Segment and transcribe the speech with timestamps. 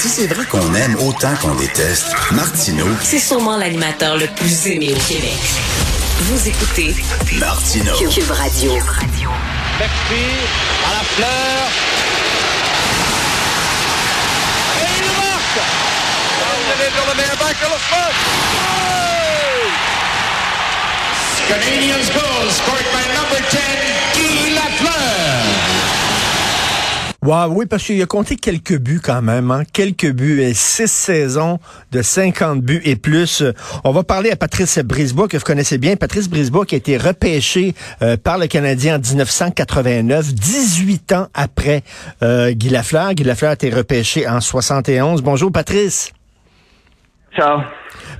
[0.00, 4.94] Si c'est vrai qu'on aime autant qu'on déteste, Martineau, C'est sûrement l'animateur le plus aimé
[4.94, 5.36] au Québec.
[6.20, 6.94] Vous écoutez
[7.36, 7.96] Martineau.
[8.08, 8.74] Cube Radio.
[9.80, 10.22] Merci
[10.86, 11.68] à la fleur.
[14.82, 15.58] Et il marque!
[17.88, 18.12] Front.
[21.48, 22.50] Canadians goal
[27.28, 29.62] Oui, parce qu'il a compté quelques buts quand même, hein?
[29.70, 31.58] quelques buts, et six saisons
[31.92, 33.44] de 50 buts et plus.
[33.84, 35.96] On va parler à Patrice Brisebois, que vous connaissez bien.
[35.96, 41.82] Patrice Brisebois qui a été repêché euh, par le Canadien en 1989, 18 ans après
[42.22, 43.12] euh, Guy Lafleur.
[43.12, 45.20] Guy Lafleur a été repêché en 71.
[45.22, 46.12] Bonjour Patrice.
[47.36, 47.60] Ciao.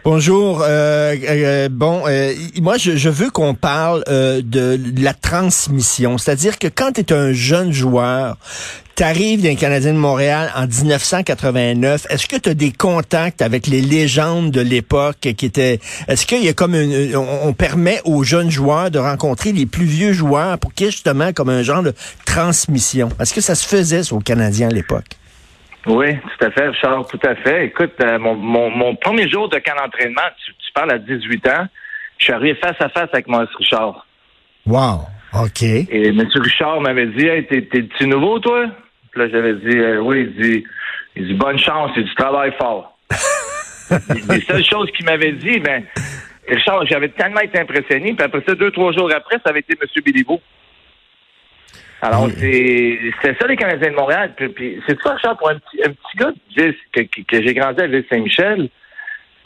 [0.05, 0.63] Bonjour.
[0.63, 6.19] Euh, euh, bon, euh, moi, je, veux qu'on parle de la transmission.
[6.19, 8.37] C'est-à-dire que quand tu es un jeune joueur,
[8.97, 12.07] tu arrives d'un Canadien de Montréal en 1989.
[12.11, 15.81] Est-ce que tu as des contacts avec les légendes de l'époque qui étaient...
[16.09, 19.87] Est-ce qu'il y a comme une, on, permet aux jeunes joueurs de rencontrer les plus
[19.87, 21.95] vieux joueurs pour qu'il y ait justement comme un genre de
[22.25, 23.09] transmission?
[23.21, 25.18] Est-ce que ça se faisait aux Canadiens à l'époque?
[25.89, 27.67] Oui, tout à fait, Richard, tout à fait.
[27.67, 31.49] Écoute, euh, mon, mon, mon premier jour de camp d'entraînement, tu, tu parles à 18
[31.49, 31.67] ans,
[32.19, 34.07] je suis arrivé face à face avec Maurice Richard.
[34.67, 35.07] Wow.
[35.35, 35.63] OK.
[35.63, 36.27] Et M.
[36.35, 38.67] Richard m'avait dit Hey, t'es, t'es-tu nouveau, toi?
[39.11, 40.65] Puis là, j'avais dit euh, Oui, il dit,
[41.17, 42.99] il dit Bonne chance, il dit Travaille fort.
[44.29, 45.83] Les seules choses qu'il m'avait dit, ben,
[46.47, 49.75] Richard, j'avais tellement été impressionné, puis après ça, deux, trois jours après, ça avait été
[49.81, 49.89] M.
[50.05, 50.41] Béliveau.
[52.03, 52.33] Alors, Oui.
[53.23, 54.33] c'est ça les Canadiens de Montréal.
[54.37, 57.43] Puis, puis c'est ça, Richard, pour un petit, un petit gars de que, que, que
[57.43, 58.69] j'ai grandi à Ville-Saint-Michel,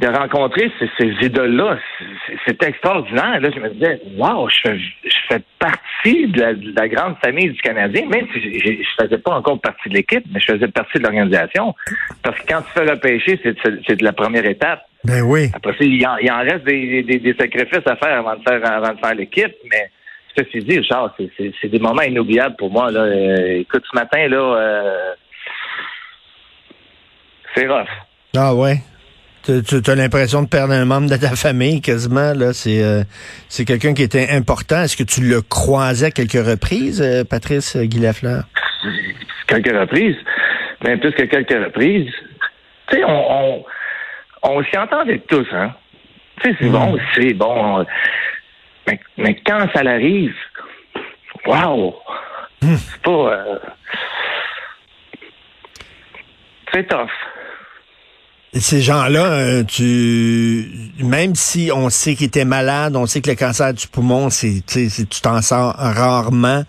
[0.00, 3.40] de rencontrer ces, ces idoles-là, c'est- c'était extraordinaire.
[3.40, 7.16] Là, je me disais, wow, je fais, je fais partie de la, de la grande
[7.24, 10.52] famille du Canadien, même si je je faisais pas encore partie de l'équipe, mais je
[10.52, 11.74] faisais partie de l'organisation.
[12.22, 14.82] Parce que quand tu fais repêcher, c'est de la première étape.
[15.04, 15.50] Ben oui.
[15.54, 18.42] Après ça, il en, il en reste des, des, des sacrifices à faire avant de
[18.42, 19.90] faire avant de faire l'équipe, mais
[20.36, 22.90] ceci dit, Richard, c'est- des moments inoubliables pour moi.
[22.90, 23.00] Là.
[23.00, 25.12] Euh, écoute, ce matin, là, euh,
[27.54, 27.88] c'est rough.
[28.36, 28.76] Ah ouais.
[29.44, 32.32] Tu, tu as l'impression de perdre un membre de ta famille quasiment.
[32.32, 32.52] là.
[32.52, 33.02] C'est euh,
[33.48, 34.82] c'est quelqu'un qui était important.
[34.82, 38.44] Est-ce que tu le croisais à quelques reprises, euh, Patrice Guy Lafleur?
[39.48, 40.16] Quelques reprises,
[40.84, 42.10] même plus que quelques reprises.
[42.88, 43.64] Tu sais, on, on,
[44.44, 45.72] on s'y entendait tous, hein.
[46.40, 47.80] Tu sais, c'est bon, c'est bon.
[47.80, 47.86] on-
[48.86, 50.34] mais, mais quand ça l'arrive,
[51.46, 51.96] wow!
[52.60, 53.10] C'est pas...
[53.10, 53.58] Euh,
[56.72, 57.10] c'est tough.
[58.60, 60.68] Ces gens-là, euh, tu
[61.00, 64.62] même si on sait qu'ils étaient malades, on sait que le cancer du poumon, c'est
[64.66, 66.62] tu t'en sors rarement.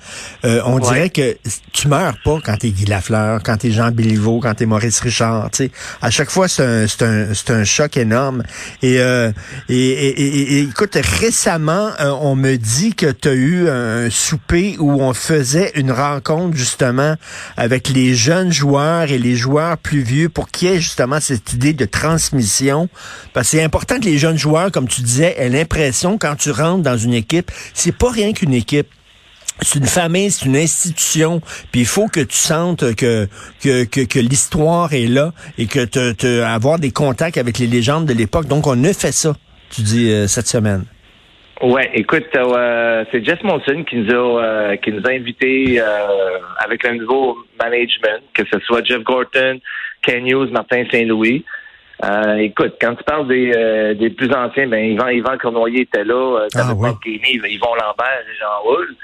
[0.45, 1.35] euh, on dirait que
[1.73, 5.49] tu meurs pas quand t'es Guy Lafleur, quand t'es Jean Béliveau, quand t'es Maurice Richard.
[5.51, 7.03] Tu sais, à chaque fois c'est un c'est
[7.51, 8.43] un un choc énorme.
[8.81, 9.33] Et euh,
[9.67, 14.09] et, et, et- et écoute, récemment, euh, on me dit que tu as eu un
[14.09, 17.15] souper où on faisait une rencontre justement
[17.57, 21.51] avec les jeunes joueurs et les joueurs plus vieux pour qu'il y ait justement cette
[21.53, 22.89] idée de transmission.
[23.33, 26.51] Parce que c'est important que les jeunes joueurs, comme tu disais, aient l'impression quand tu
[26.51, 28.87] rentres dans une équipe, c'est pas rien qu'une équipe.
[29.61, 31.39] C'est une famille, c'est une institution,
[31.71, 33.27] puis il faut que tu sentes que
[33.61, 38.05] que, que, l'histoire est là et que te, te avoir des contacts avec les légendes
[38.05, 38.47] de l'époque.
[38.47, 39.35] Donc on a fait ça,
[39.69, 40.85] tu dis euh, cette semaine.
[41.61, 45.79] Ouais, écoute, euh, c'est Jess Monson qui nous a euh, qui nous a invités
[46.57, 49.59] avec le nouveau management, que ce soit Jeff Gorton,
[50.01, 51.45] Ken Hughes, Martin Saint-Louis.
[52.03, 56.03] Euh, écoute, quand tu parles des, euh, des plus anciens, ben Yvan, Yvan Cournoyer était
[56.03, 56.89] là, euh, Ah oui.
[57.05, 58.95] Yvon Lambert et Jean Roule.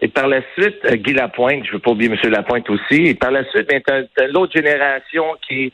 [0.00, 2.30] Et par la suite, euh, Guy Lapointe, je veux pas oublier M.
[2.30, 3.06] Lapointe aussi.
[3.06, 5.72] Et par la suite, ben, t'as, l'autre génération qui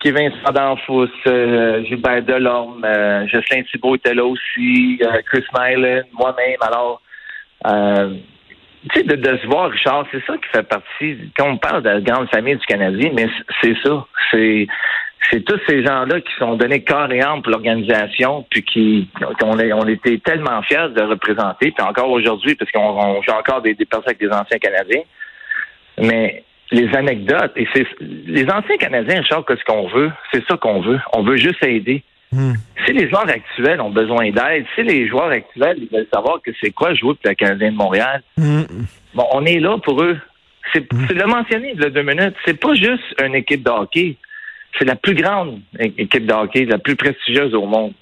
[0.00, 5.44] qui est Vincent D'Anfous, euh, Gilbert Delorme, euh, Jocelyn Thibault était là aussi, euh, Chris
[5.56, 6.56] Nyland, moi-même.
[6.60, 7.00] Alors,
[7.68, 8.16] euh,
[8.90, 11.84] tu sais, de, de se voir, Richard, c'est ça qui fait partie, quand on parle
[11.84, 13.28] de la grande famille du Canadien, mais
[13.62, 14.04] c'est ça.
[14.32, 14.66] C'est
[15.30, 19.08] c'est tous ces gens-là qui sont donnés corps et âme pour l'organisation, puis qui
[19.38, 23.62] qu'on on était tellement fiers de représenter, puis encore aujourd'hui, parce qu'on on joue encore
[23.62, 25.02] des, des personnes avec des anciens Canadiens.
[25.98, 30.10] Mais les anecdotes, et c'est les anciens Canadiens, Richard, qu'est-ce qu'on veut?
[30.32, 30.98] C'est ça qu'on veut.
[31.12, 32.02] On veut juste aider.
[32.32, 32.54] Hmm.
[32.86, 36.50] Si les joueurs actuels ont besoin d'aide, si les joueurs actuels ils veulent savoir que
[36.62, 38.62] c'est quoi jouer pour le Canadien de Montréal, Hmm.
[39.14, 40.18] bon, on est là pour eux.
[40.72, 42.34] C'est c'est le mentionné de deux minutes.
[42.46, 44.16] C'est pas juste une équipe de hockey.
[44.78, 47.92] C'est la plus grande équipe de hockey, la plus prestigieuse au monde.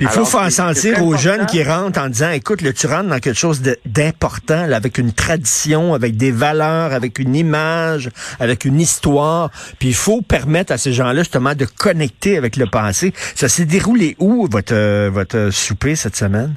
[0.00, 3.10] Puis il faut faire sentir aux jeunes qui rentrent en disant, écoute, là, tu rentres
[3.10, 8.08] dans quelque chose d'important, avec une tradition, avec des valeurs, avec une image,
[8.40, 9.50] avec une histoire.
[9.78, 13.12] Puis il faut permettre à ces gens-là, justement, de connecter avec le passé.
[13.14, 16.54] Ça s'est déroulé où, votre, euh, votre souper cette semaine?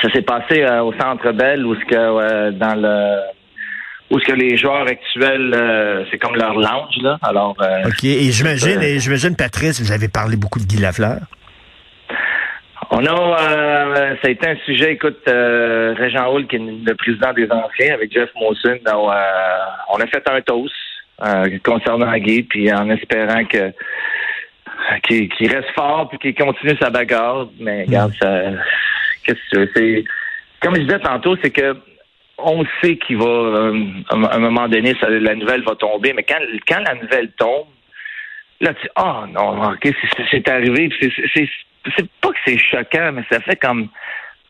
[0.00, 3.20] Ça s'est passé euh, au Centre Bell où ce que euh, dans le
[4.10, 7.18] où ce que les joueurs actuels euh, c'est comme leur lounge là.
[7.22, 8.04] Alors euh, OK.
[8.04, 11.18] Et j'imagine, Euh, et j'imagine, Patrice, vous avez parlé beaucoup de Guy Lafleur.
[12.90, 14.92] on a euh, ça a été un sujet.
[14.92, 19.14] Écoute, euh, Régent Hull qui est le président des anciens avec Jeff Mawson, on, euh,
[19.92, 20.74] on a fait un toast
[21.26, 23.72] euh, concernant Guy, puis en espérant que
[25.02, 27.48] qu'il reste fort puis qu'il continue sa bagarre.
[27.60, 28.40] Mais regarde, ça,
[29.24, 30.04] qu'est-ce que tu veux, c'est
[30.62, 31.76] comme je disais tantôt, c'est que
[32.38, 36.22] on sait qu'il va, euh, à un- moment donné, ça- la nouvelle va tomber, mais
[36.22, 36.38] quand,
[36.68, 37.66] quand la nouvelle tombe,
[38.60, 39.92] là, tu oh non, ok,
[40.30, 43.88] c'est- arrivé, c'est- pas que c'est choquant, mais ça fait comme,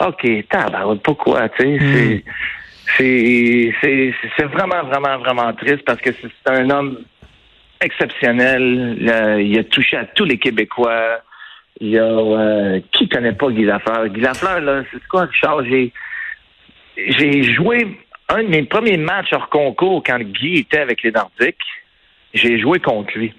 [0.01, 2.25] ok, tabarouette, pourquoi, tu sais,
[2.97, 6.99] c'est c'est vraiment vraiment vraiment triste parce que c'est c'est un homme
[7.81, 8.97] exceptionnel.
[9.05, 11.21] Là, il a touché à tous les Québécois.
[11.81, 14.09] Il y a euh, qui connaît pas Guy Lafleur?
[14.09, 15.65] Guy Lafleur, là, c'est quoi, Richard?
[15.65, 15.93] J'ai
[17.07, 17.87] j'ai joué
[18.29, 21.57] un de mes premiers matchs hors concours quand Guy était avec les Nordiques.
[22.35, 23.33] J'ai joué contre lui.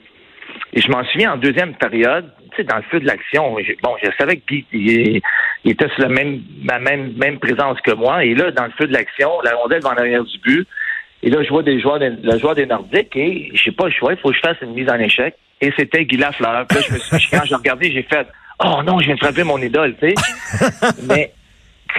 [0.73, 3.55] Et je m'en souviens en deuxième période, tu sais, dans le feu de l'action.
[3.83, 5.21] Bon, je savais que Guy il,
[5.63, 8.23] il était sur la même, ma même, même présence que moi.
[8.25, 10.67] Et là, dans le feu de l'action, la rondelle va en arrière du but.
[11.21, 13.91] Et là, je vois des joueurs, des, le joueur des Nordiques et j'ai pas le
[13.91, 15.35] choix, il faut que je fasse une mise en échec.
[15.61, 16.65] Et c'était Guy Lafleur.
[16.67, 18.25] Puis là, je me suis, quand j'ai regardé, j'ai fait
[18.63, 20.15] Oh non, je viens de frapper mon idole, tu sais.
[21.07, 21.33] Mais sais,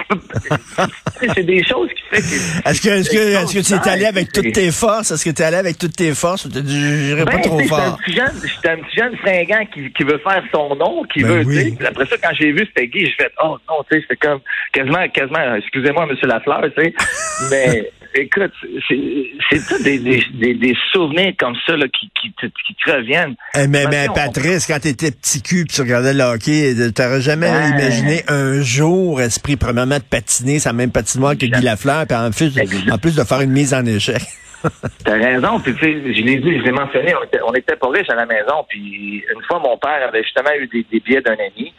[1.35, 2.69] c'est des choses qui fait que.
[2.69, 5.11] Est-ce que, est-ce que, est-ce que tu es allé avec toutes tes forces?
[5.11, 6.45] Est-ce que tu es allé avec toutes tes forces?
[6.45, 7.99] Ou tu dit, j'irai pas Ben, trop j'étais un fort?
[8.07, 11.75] j'étais un petit jeune fringant qui, qui veut faire son nom, qui Ben veut, oui.
[11.77, 14.27] tu Après ça, quand j'ai vu c'était Guy, j'ai fait, oh non, tu sais, c'était
[14.27, 14.39] comme,
[14.73, 16.93] quasiment, quasiment, excusez-moi, monsieur Lafleur, tu sais.
[17.49, 18.51] Mais, écoute,
[18.87, 22.91] c'est, tout des, des, des, des souvenirs comme ça, là, qui, qui, te- qui te
[22.91, 23.35] reviennent.
[23.55, 24.07] Eh, mais, mais.
[24.13, 29.21] Patrice, quand t'étais petit cul pis tu regardais le hockey, t'aurais jamais imaginé un jour,
[29.21, 33.23] esprit, premièrement, de patiner sa même patinoire que Guy Lafleur, puis en en plus de
[33.23, 34.21] faire une mise en échec.
[35.03, 37.75] T'as raison, puis tu sais, je l'ai dit, je l'ai mentionné, on était, on était
[37.75, 40.99] pas riches à la maison, puis une fois, mon père avait justement eu des, des
[40.99, 41.73] billets d'un ami,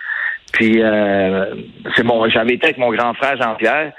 [0.52, 1.54] puis euh,
[1.94, 3.92] c'est mon, j'avais été avec mon grand frère Jean-Pierre,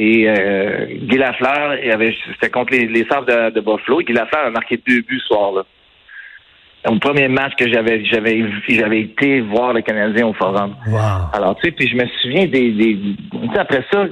[0.00, 4.46] et euh, Guy Lafleur, il avait, c'était contre les, les de, de Buffalo, Guy Lafleur
[4.46, 5.62] a marqué deux buts ce soir-là.
[6.86, 10.76] Au premier match que j'avais, j'avais, j'avais été voir le Canadien au Forum.
[10.86, 10.98] Wow.
[11.32, 12.70] Alors, tu sais, puis je me souviens des...
[12.70, 14.04] des tu sais, après ça,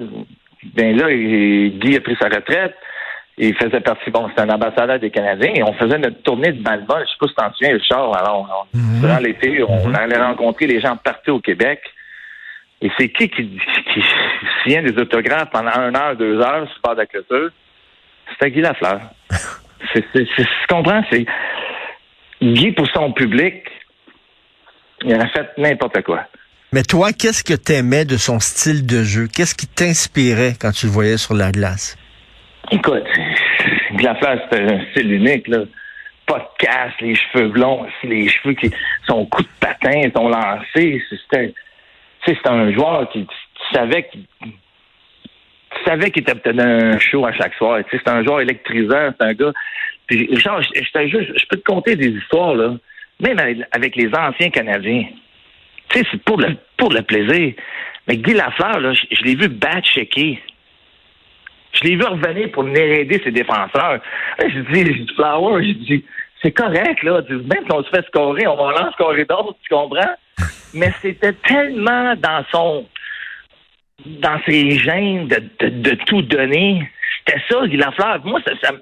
[0.75, 2.75] ben là, Guy a pris sa retraite.
[3.39, 6.61] Il faisait partie, bon, c'était un ambassadeur des Canadiens et on faisait notre tournée de
[6.63, 7.05] baseball.
[7.07, 8.17] Je sais pas si t'en souviens, Richard.
[8.17, 9.01] Alors, on, Mhm.
[9.01, 11.81] durant l'été, on allait rencontrer les gens partout au Québec.
[12.83, 13.59] Et c'est qui qui,
[13.95, 14.03] qui
[14.83, 17.51] des autographes pendant une heure, deux heures sur le de la clôture?
[18.31, 19.01] C'était Guy Lafleur.
[19.93, 21.03] c'est, c'est, c'est, tu comprends?
[21.11, 21.27] C'est
[22.43, 23.65] Guy, pour son public,
[25.05, 26.25] il a fait n'importe quoi.
[26.73, 29.29] Mais toi, qu'est-ce que t'aimais de son style de jeu?
[29.33, 31.97] Qu'est-ce qui t'inspirait quand tu le voyais sur la glace?
[32.71, 33.05] Écoute,
[33.95, 35.61] Glafleur, c'était un style unique, là.
[36.27, 38.71] Pas de casse, les cheveux blonds, les cheveux qui.
[39.07, 41.01] son coup de patin, son lancé.
[41.09, 41.55] C'était.
[42.27, 43.25] C'était un joueur qui.
[43.27, 44.25] Tu savais qu'il.
[45.85, 47.81] Savais qu'il était un show à chaque soir.
[47.91, 49.53] C'est un joueur électrisant, c'est un gars.
[50.07, 52.75] Puis, Richard, je, peux te conter des histoires, là.
[53.21, 53.39] Même
[53.73, 55.05] avec, les anciens Canadiens.
[55.89, 57.55] Tu sais, c'est pour le, pour le plaisir.
[58.07, 60.41] Mais Guy Lafleur, là, je, l'ai vu battre checker.
[61.73, 64.01] Je l'ai vu revenir pour aider ses défenseurs.
[64.39, 66.05] Je dis, je dis, Flower, je dis,
[66.43, 67.23] c'est correct, là.
[67.29, 70.15] Même si on se fait scorer, on va en scorer d'autres, tu comprends?
[70.75, 72.87] Mais c'était tellement dans son,
[74.05, 76.89] dans ses gènes de, de, tout donner.
[77.19, 78.25] C'était ça, Guy Lafleur.
[78.25, 78.73] Moi, ça, ça,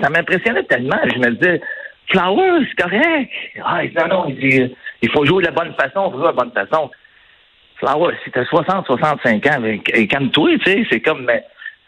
[0.00, 1.00] ça m'impressionnait tellement.
[1.12, 1.60] Je me disais,
[2.10, 3.30] Flower, c'est correct.
[3.64, 6.32] Ah, non, non, il dit, il faut jouer de la bonne façon, il faut jouer
[6.32, 6.90] de la bonne façon.
[7.76, 9.62] Flower, si t'as 60, 65 ans,
[10.08, 11.44] calme-toi, tu sais, c'est comme, mais,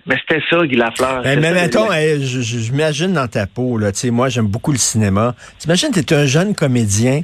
[0.07, 1.23] mais c'était ça, Guy Lafleur.
[1.23, 4.47] Ben, C'était mais mettons, hey, je m'imagine dans ta peau, là, tu sais, moi, j'aime
[4.49, 5.35] beaucoup le cinéma.
[5.59, 7.21] T'imagines, t'es un jeune comédien,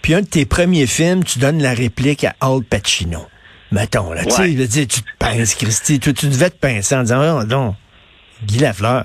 [0.00, 3.26] puis un de tes premiers films, tu donnes la réplique à Al Pacino.
[3.70, 4.48] Mettons, là, tu sais, Ouais.
[4.54, 7.74] dire, tu te pinces, Christy, tu, tu devais te pincer en disant, oh, non,
[8.44, 9.04] Guy Lafleur.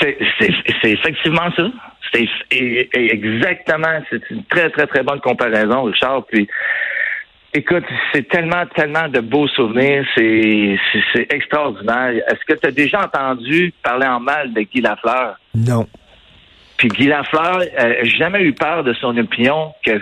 [0.00, 0.16] C'est
[0.84, 1.64] effectivement ça.
[2.12, 2.26] C'est
[2.92, 6.24] exactement, c'est une très, très, très bonne comparaison, Richard.
[6.26, 6.48] Puis,
[7.58, 10.04] écoute, c'est tellement, tellement de beaux souvenirs.
[10.16, 12.14] C'est extraordinaire.
[12.28, 15.36] Est-ce que tu as déjà entendu parler en mal de Guy Lafleur?
[15.54, 15.86] Non.
[16.76, 20.00] Puis Guy Lafleur n'a jamais eu peur de son opinion, que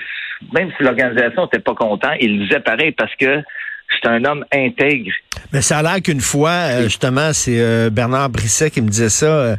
[0.53, 3.43] même si l'organisation n'était pas content, il disait pareil parce que
[3.91, 5.13] c'est un homme intègre.
[5.53, 9.09] Mais ça a l'air qu'une fois, euh, justement, c'est euh, Bernard Brisset qui me disait
[9.09, 9.57] ça,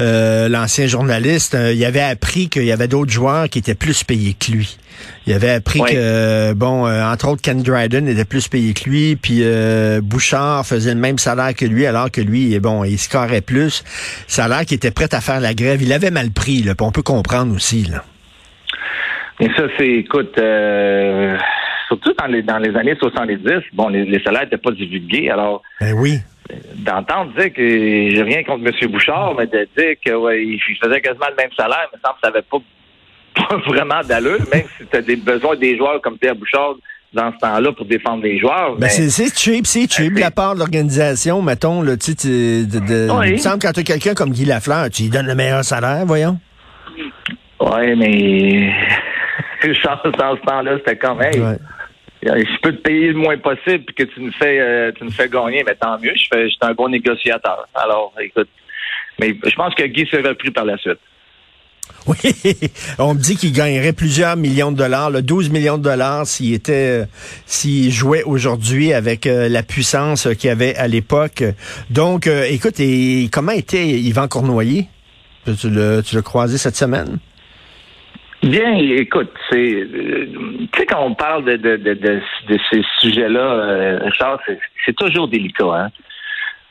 [0.00, 4.34] euh, l'ancien journaliste, il avait appris qu'il y avait d'autres joueurs qui étaient plus payés
[4.34, 4.78] que lui.
[5.26, 9.44] Il avait appris que, bon, entre autres, Ken Dryden était plus payé que lui, puis
[10.00, 13.84] Bouchard faisait le même salaire que lui, alors que lui, bon, il scorait plus.
[14.26, 15.82] Ça a l'air qu'il était prêt à faire la grève.
[15.82, 18.04] Il avait mal pris, là, on peut comprendre aussi, là.
[19.38, 20.38] Et ça, c'est, écoute,
[21.86, 23.38] surtout dans les dans les années 70,
[23.72, 25.62] bon, les, salaires n'étaient pas divulgués, alors.
[25.80, 26.18] Ben oui.
[26.76, 28.90] D'entendre dire que j'ai rien contre M.
[28.90, 32.20] Bouchard, mais de dire que ouais, il faisait quasiment le même salaire, me semble que
[32.22, 32.42] ça n'avait
[33.48, 36.76] pas, vraiment d'allure, même si tu as des besoins des joueurs comme Pierre Bouchard
[37.12, 38.76] dans ce temps-là pour défendre les joueurs.
[38.76, 43.32] Ben c'est cheap, c'est cheap de la part de l'organisation, mettons, là, tu sais, il
[43.32, 46.04] me semble quand tu as quelqu'un comme Guy Lafleur, tu lui donnes le meilleur salaire,
[46.06, 46.38] voyons.
[47.60, 48.72] Oui, mais
[49.82, 51.40] Charles, dans ce temps-là, c'était comme, hey,
[52.34, 55.10] je peux te payer le moins possible puis que tu me fais euh, tu me
[55.10, 57.68] fais gagner, mais tant mieux, je fais je suis un bon négociateur.
[57.74, 58.48] Alors, écoute.
[59.18, 60.98] Mais je pense que Guy serait repris par la suite.
[62.08, 62.16] Oui,
[62.98, 66.52] on me dit qu'il gagnerait plusieurs millions de dollars, le 12 millions de dollars s'il
[66.54, 67.04] était, euh,
[67.46, 71.42] s'il jouait aujourd'hui avec euh, la puissance qu'il avait à l'époque.
[71.90, 74.86] Donc, écoute, et comment était Yvan Cournoyer?
[75.60, 77.18] Tu l'as croisé cette semaine?
[78.42, 80.26] Bien, écoute, c'est euh,
[80.72, 84.40] tu sais quand on parle de, de, de, de, ces sujets-là, euh, Richard,
[84.84, 85.64] c'est toujours délicat.
[85.64, 85.88] Hein?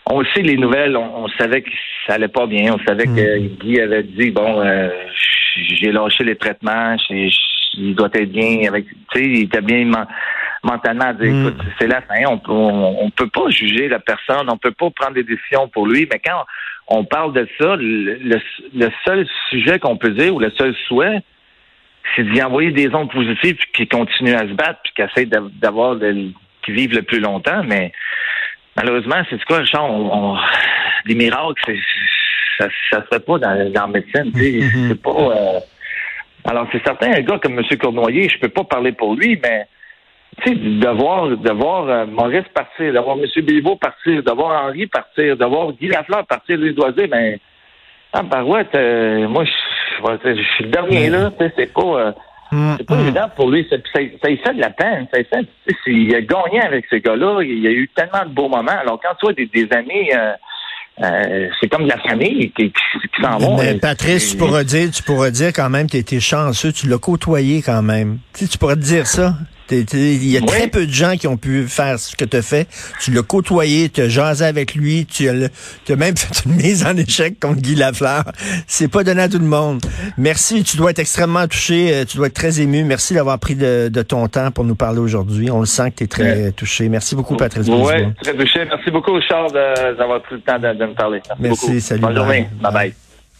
[0.05, 1.71] On sait les nouvelles, on, savait que
[2.05, 3.47] ça allait pas bien, on savait que hmm.
[3.57, 4.89] Guy avait dit bon, euh,
[5.55, 9.89] j'ai lâché les traitements, il doit être bien avec, tu sais, il était bien
[10.63, 11.13] mentalement.
[11.13, 11.47] Dit, hmm.
[11.47, 15.15] écoute, c'est la fin, on, on, peut pas juger la personne, on peut pas prendre
[15.15, 16.45] des décisions pour lui, mais quand
[16.87, 18.39] on parle de ça, le,
[18.75, 21.23] le seul sujet qu'on peut dire ou le seul souhait
[22.15, 25.29] c'est d'y envoyer des ondes positives qui continuent à se battre puis qui essaient
[25.61, 25.97] d'avoir
[26.63, 27.63] qui vivent le plus longtemps.
[27.67, 27.91] Mais
[28.75, 30.37] malheureusement, c'est quoi, Richard, on,
[31.05, 31.77] des miracles,
[32.57, 34.31] ça, ça se fait pas dans, dans la médecine.
[34.31, 34.87] Mm-hmm.
[34.89, 35.09] C'est pas.
[35.09, 35.59] Euh,
[36.47, 37.77] alors, c'est certain, un gars comme M.
[37.79, 39.67] Cournoyer, je peux pas parler pour lui, mais
[40.41, 43.25] tu sais, de voir, de voir euh, Maurice partir, d'avoir M.
[43.43, 47.39] Béliveau partir, d'avoir Henri partir, d'avoir Guy Lafleur partir, lui doit dire, ben,
[48.13, 49.43] ah, barouette, euh, moi,
[50.23, 51.81] je, suis le dernier là, c'est pas...
[51.81, 52.11] Euh,
[52.51, 53.01] mm, c'est pas mm.
[53.01, 53.67] évident pour lui.
[53.69, 55.07] Ça, ça, ça fait de la peine.
[55.13, 55.47] Ça fait,
[55.87, 57.41] il a gagné avec ce gars-là.
[57.43, 58.79] Il y a eu tellement de beaux moments.
[58.79, 60.11] Alors, quand tu vois des, des amis...
[60.13, 60.33] Euh,
[61.03, 63.57] euh, c'est comme de la famille qui, qui, s'en vont.
[63.57, 66.87] Mais Patrice, tu pourrais dire, tu pourrais dire quand même que tu été chanceux, tu
[66.87, 68.19] l'as côtoyé quand même.
[68.33, 69.33] Tu, sais, tu pourrais te dire ça.
[69.71, 72.41] Il y a très peu de gens qui ont pu faire ce que tu as
[72.41, 72.67] fait.
[73.01, 76.85] Tu l'as côtoyé, tu as jasé avec lui, tu as, as, même fait une mise
[76.85, 78.23] en échec contre Guy Lafleur.
[78.67, 79.81] C'est pas donné à tout le monde.
[80.17, 82.83] Merci, tu dois être extrêmement touché, euh, tu dois être très ému.
[82.83, 85.49] Merci d'avoir pris de, ton temps pour nous parler aujourd'hui.
[85.49, 86.89] On le sent que tu es très touché.
[86.89, 87.67] Merci beaucoup, Patrice.
[87.67, 88.65] Oui, très touché.
[88.65, 89.51] Merci beaucoup, Charles,
[89.97, 91.21] d'avoir pris le temps de, me parler.
[91.39, 92.01] Merci, salut.
[92.01, 92.47] Bonne journée.
[92.61, 93.04] Bye bye.